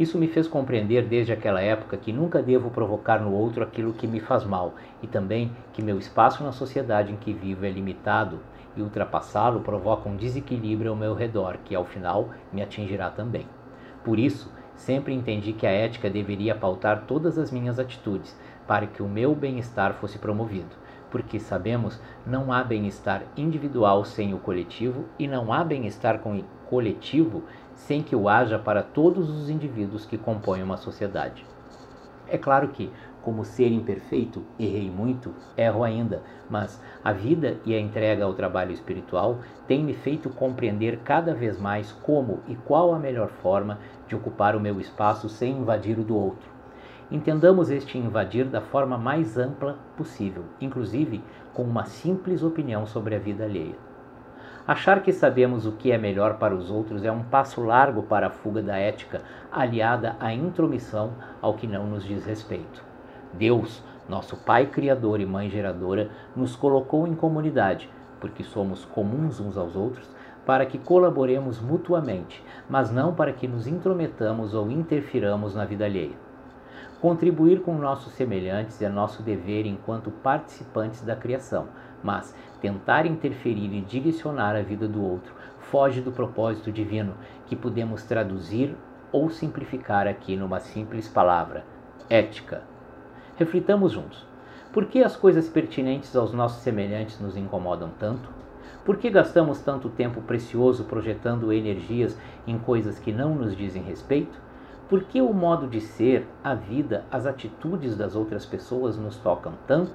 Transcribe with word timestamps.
Isso 0.00 0.16
me 0.16 0.26
fez 0.26 0.48
compreender 0.48 1.04
desde 1.04 1.30
aquela 1.30 1.60
época 1.60 1.94
que 1.94 2.10
nunca 2.10 2.42
devo 2.42 2.70
provocar 2.70 3.20
no 3.20 3.34
outro 3.34 3.62
aquilo 3.62 3.92
que 3.92 4.06
me 4.06 4.18
faz 4.18 4.46
mal 4.46 4.72
e 5.02 5.06
também 5.06 5.52
que 5.74 5.82
meu 5.82 5.98
espaço 5.98 6.42
na 6.42 6.52
sociedade 6.52 7.12
em 7.12 7.16
que 7.16 7.34
vivo 7.34 7.66
é 7.66 7.70
limitado 7.70 8.40
e 8.74 8.80
ultrapassá-lo 8.80 9.60
provoca 9.60 10.08
um 10.08 10.16
desequilíbrio 10.16 10.92
ao 10.92 10.96
meu 10.96 11.12
redor 11.12 11.58
que 11.66 11.74
ao 11.74 11.84
final 11.84 12.30
me 12.50 12.62
atingirá 12.62 13.10
também. 13.10 13.46
Por 14.02 14.18
isso, 14.18 14.50
sempre 14.74 15.12
entendi 15.12 15.52
que 15.52 15.66
a 15.66 15.70
ética 15.70 16.08
deveria 16.08 16.54
pautar 16.54 17.04
todas 17.06 17.36
as 17.36 17.50
minhas 17.50 17.78
atitudes 17.78 18.34
para 18.66 18.86
que 18.86 19.02
o 19.02 19.08
meu 19.08 19.34
bem-estar 19.34 19.92
fosse 19.92 20.18
promovido, 20.18 20.74
porque 21.10 21.38
sabemos 21.38 22.00
não 22.26 22.50
há 22.50 22.64
bem-estar 22.64 23.24
individual 23.36 24.02
sem 24.06 24.32
o 24.32 24.38
coletivo 24.38 25.04
e 25.18 25.28
não 25.28 25.52
há 25.52 25.62
bem-estar 25.62 26.20
com 26.20 26.42
coletivo 26.70 27.42
sem 27.74 28.00
que 28.02 28.14
o 28.14 28.28
haja 28.28 28.58
para 28.58 28.82
todos 28.82 29.28
os 29.28 29.50
indivíduos 29.50 30.06
que 30.06 30.16
compõem 30.16 30.62
uma 30.62 30.76
sociedade. 30.76 31.44
É 32.28 32.38
claro 32.38 32.68
que, 32.68 32.90
como 33.22 33.44
ser 33.44 33.72
imperfeito, 33.72 34.44
errei 34.58 34.88
muito, 34.88 35.34
erro 35.56 35.82
ainda, 35.82 36.22
mas 36.48 36.80
a 37.02 37.12
vida 37.12 37.58
e 37.66 37.74
a 37.74 37.80
entrega 37.80 38.24
ao 38.24 38.34
trabalho 38.34 38.70
espiritual 38.70 39.40
têm 39.66 39.82
me 39.82 39.94
feito 39.94 40.30
compreender 40.30 41.00
cada 41.00 41.34
vez 41.34 41.58
mais 41.58 41.90
como 41.90 42.38
e 42.46 42.54
qual 42.54 42.94
a 42.94 42.98
melhor 42.98 43.28
forma 43.28 43.78
de 44.06 44.14
ocupar 44.14 44.54
o 44.54 44.60
meu 44.60 44.80
espaço 44.80 45.28
sem 45.28 45.58
invadir 45.58 45.98
o 45.98 46.04
do 46.04 46.16
outro. 46.16 46.48
Entendamos 47.10 47.68
este 47.70 47.98
invadir 47.98 48.44
da 48.44 48.60
forma 48.60 48.96
mais 48.96 49.36
ampla 49.36 49.76
possível, 49.96 50.44
inclusive 50.60 51.20
com 51.52 51.64
uma 51.64 51.84
simples 51.84 52.44
opinião 52.44 52.86
sobre 52.86 53.16
a 53.16 53.18
vida 53.18 53.44
alheia. 53.44 53.89
Achar 54.70 55.02
que 55.02 55.12
sabemos 55.12 55.66
o 55.66 55.72
que 55.72 55.90
é 55.90 55.98
melhor 55.98 56.38
para 56.38 56.54
os 56.54 56.70
outros 56.70 57.02
é 57.02 57.10
um 57.10 57.24
passo 57.24 57.60
largo 57.60 58.04
para 58.04 58.28
a 58.28 58.30
fuga 58.30 58.62
da 58.62 58.78
ética, 58.78 59.20
aliada 59.50 60.14
à 60.20 60.32
intromissão 60.32 61.10
ao 61.42 61.54
que 61.54 61.66
não 61.66 61.88
nos 61.88 62.04
diz 62.04 62.24
respeito. 62.24 62.80
Deus, 63.32 63.82
nosso 64.08 64.36
Pai 64.36 64.66
Criador 64.66 65.20
e 65.20 65.26
Mãe 65.26 65.50
Geradora, 65.50 66.08
nos 66.36 66.54
colocou 66.54 67.04
em 67.08 67.16
comunidade, 67.16 67.90
porque 68.20 68.44
somos 68.44 68.84
comuns 68.84 69.40
uns 69.40 69.56
aos 69.56 69.74
outros, 69.74 70.08
para 70.46 70.64
que 70.64 70.78
colaboremos 70.78 71.60
mutuamente, 71.60 72.40
mas 72.68 72.92
não 72.92 73.12
para 73.12 73.32
que 73.32 73.48
nos 73.48 73.66
intrometamos 73.66 74.54
ou 74.54 74.70
interfiramos 74.70 75.52
na 75.52 75.64
vida 75.64 75.84
alheia. 75.84 76.14
Contribuir 77.00 77.62
com 77.62 77.74
nossos 77.74 78.12
semelhantes 78.12 78.80
é 78.80 78.88
nosso 78.88 79.20
dever 79.22 79.66
enquanto 79.66 80.12
participantes 80.12 81.02
da 81.02 81.16
criação, 81.16 81.66
mas 82.02 82.34
tentar 82.60 83.06
interferir 83.06 83.72
e 83.72 83.80
direcionar 83.80 84.56
a 84.56 84.62
vida 84.62 84.86
do 84.86 85.02
outro 85.02 85.34
foge 85.70 86.00
do 86.00 86.10
propósito 86.10 86.72
divino 86.72 87.14
que 87.46 87.54
podemos 87.54 88.02
traduzir 88.02 88.74
ou 89.12 89.30
simplificar 89.30 90.06
aqui 90.06 90.36
numa 90.36 90.60
simples 90.60 91.08
palavra: 91.08 91.64
ética. 92.08 92.62
Reflitamos 93.36 93.92
juntos. 93.92 94.26
Por 94.72 94.86
que 94.86 95.02
as 95.02 95.16
coisas 95.16 95.48
pertinentes 95.48 96.14
aos 96.14 96.32
nossos 96.32 96.62
semelhantes 96.62 97.20
nos 97.20 97.36
incomodam 97.36 97.90
tanto? 97.98 98.28
Por 98.84 98.96
que 98.96 99.10
gastamos 99.10 99.60
tanto 99.60 99.88
tempo 99.88 100.22
precioso 100.22 100.84
projetando 100.84 101.52
energias 101.52 102.16
em 102.46 102.58
coisas 102.58 102.98
que 102.98 103.12
não 103.12 103.34
nos 103.34 103.56
dizem 103.56 103.82
respeito? 103.82 104.40
Por 104.88 105.04
que 105.04 105.20
o 105.20 105.32
modo 105.32 105.68
de 105.68 105.80
ser, 105.80 106.26
a 106.42 106.54
vida, 106.54 107.04
as 107.10 107.26
atitudes 107.26 107.96
das 107.96 108.16
outras 108.16 108.44
pessoas 108.44 108.96
nos 108.96 109.16
tocam 109.16 109.52
tanto? 109.66 109.92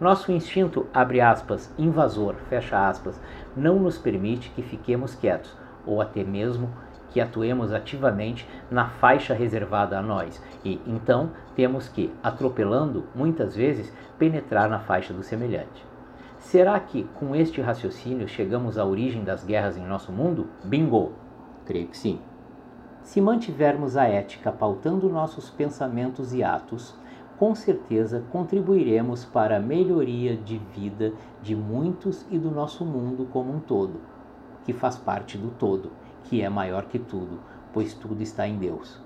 Nosso 0.00 0.32
instinto, 0.32 0.86
abre 0.92 1.20
aspas, 1.20 1.72
invasor, 1.78 2.34
fecha 2.48 2.88
aspas, 2.88 3.20
não 3.56 3.78
nos 3.78 3.98
permite 3.98 4.50
que 4.50 4.62
fiquemos 4.62 5.14
quietos, 5.14 5.56
ou 5.86 6.00
até 6.00 6.24
mesmo 6.24 6.70
que 7.10 7.20
atuemos 7.20 7.72
ativamente 7.72 8.48
na 8.70 8.88
faixa 8.88 9.34
reservada 9.34 9.98
a 9.98 10.02
nós, 10.02 10.42
e 10.64 10.80
então 10.86 11.30
temos 11.54 11.88
que, 11.88 12.12
atropelando, 12.22 13.04
muitas 13.14 13.54
vezes, 13.54 13.92
penetrar 14.18 14.68
na 14.68 14.80
faixa 14.80 15.12
do 15.12 15.22
semelhante. 15.22 15.86
Será 16.38 16.78
que, 16.80 17.04
com 17.14 17.36
este 17.36 17.60
raciocínio, 17.60 18.26
chegamos 18.26 18.76
à 18.76 18.84
origem 18.84 19.22
das 19.22 19.44
guerras 19.44 19.76
em 19.76 19.86
nosso 19.86 20.10
mundo? 20.10 20.48
Bingo! 20.64 21.12
Creio 21.64 21.86
que 21.86 21.96
sim. 21.96 22.18
Se 23.02 23.20
mantivermos 23.20 23.96
a 23.96 24.04
ética 24.04 24.50
pautando 24.50 25.08
nossos 25.08 25.50
pensamentos 25.50 26.32
e 26.32 26.42
atos, 26.42 26.96
com 27.38 27.54
certeza 27.54 28.22
contribuiremos 28.30 29.24
para 29.24 29.56
a 29.56 29.60
melhoria 29.60 30.36
de 30.36 30.58
vida 30.58 31.12
de 31.42 31.56
muitos 31.56 32.26
e 32.30 32.38
do 32.38 32.50
nosso 32.50 32.84
mundo 32.84 33.26
como 33.32 33.52
um 33.52 33.60
todo, 33.60 34.00
que 34.64 34.72
faz 34.72 34.96
parte 34.96 35.36
do 35.36 35.50
todo, 35.50 35.90
que 36.24 36.42
é 36.42 36.48
maior 36.48 36.84
que 36.84 36.98
tudo, 36.98 37.40
pois 37.72 37.94
tudo 37.94 38.22
está 38.22 38.46
em 38.46 38.58
Deus. 38.58 39.00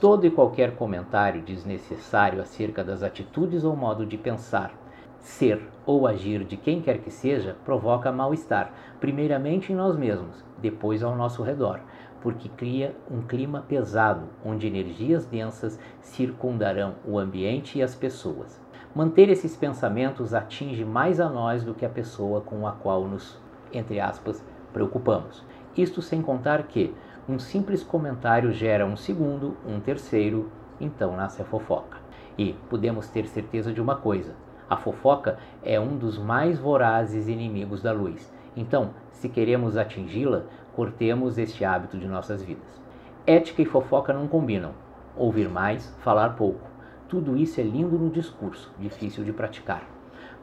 Todo 0.00 0.26
e 0.26 0.30
qualquer 0.30 0.76
comentário 0.76 1.42
desnecessário 1.42 2.40
acerca 2.40 2.84
das 2.84 3.02
atitudes 3.02 3.64
ou 3.64 3.74
modo 3.74 4.04
de 4.04 4.18
pensar, 4.18 4.74
ser 5.20 5.60
ou 5.84 6.06
agir 6.06 6.44
de 6.44 6.56
quem 6.56 6.80
quer 6.80 6.98
que 6.98 7.10
seja 7.10 7.56
provoca 7.64 8.12
mal-estar, 8.12 8.72
primeiramente 9.00 9.72
em 9.72 9.76
nós 9.76 9.96
mesmos, 9.96 10.44
depois 10.58 11.02
ao 11.02 11.16
nosso 11.16 11.42
redor, 11.42 11.80
porque 12.26 12.48
cria 12.48 12.92
um 13.08 13.22
clima 13.22 13.64
pesado, 13.68 14.24
onde 14.44 14.66
energias 14.66 15.24
densas 15.24 15.78
circundarão 16.00 16.96
o 17.06 17.20
ambiente 17.20 17.78
e 17.78 17.82
as 17.84 17.94
pessoas. 17.94 18.60
Manter 18.92 19.28
esses 19.28 19.54
pensamentos 19.54 20.34
atinge 20.34 20.84
mais 20.84 21.20
a 21.20 21.28
nós 21.28 21.62
do 21.62 21.72
que 21.72 21.86
a 21.86 21.88
pessoa 21.88 22.40
com 22.40 22.66
a 22.66 22.72
qual 22.72 23.06
nos, 23.06 23.40
entre 23.72 24.00
aspas, 24.00 24.44
preocupamos. 24.72 25.44
Isto 25.76 26.02
sem 26.02 26.20
contar 26.20 26.64
que 26.64 26.92
um 27.28 27.38
simples 27.38 27.84
comentário 27.84 28.50
gera 28.50 28.84
um 28.84 28.96
segundo, 28.96 29.56
um 29.64 29.78
terceiro, 29.78 30.50
então 30.80 31.16
nasce 31.16 31.40
a 31.40 31.44
fofoca. 31.44 31.98
E 32.36 32.54
podemos 32.68 33.08
ter 33.08 33.28
certeza 33.28 33.72
de 33.72 33.80
uma 33.80 33.94
coisa: 33.94 34.34
a 34.68 34.76
fofoca 34.76 35.38
é 35.62 35.78
um 35.78 35.96
dos 35.96 36.18
mais 36.18 36.58
vorazes 36.58 37.28
inimigos 37.28 37.80
da 37.82 37.92
luz. 37.92 38.34
Então, 38.56 38.90
se 39.12 39.28
queremos 39.28 39.76
atingi-la, 39.76 40.44
cortemos 40.76 41.38
este 41.38 41.64
hábito 41.64 41.96
de 41.96 42.06
nossas 42.06 42.42
vidas. 42.42 42.78
Ética 43.26 43.62
e 43.62 43.64
fofoca 43.64 44.12
não 44.12 44.28
combinam. 44.28 44.72
Ouvir 45.16 45.48
mais, 45.48 45.88
falar 46.00 46.36
pouco. 46.36 46.68
Tudo 47.08 47.34
isso 47.34 47.58
é 47.58 47.64
lindo 47.64 47.98
no 47.98 48.10
discurso, 48.10 48.70
difícil 48.78 49.24
de 49.24 49.32
praticar. 49.32 49.84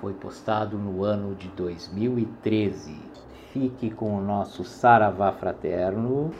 Foi 0.01 0.13
postado 0.13 0.77
no 0.77 1.01
ano 1.03 1.33
de 1.33 1.47
2013. 1.49 3.17
Fique 3.51 3.89
com 3.91 4.15
o 4.15 4.21
nosso 4.21 4.63
Saravá 4.63 5.31
Fraterno. 5.33 6.39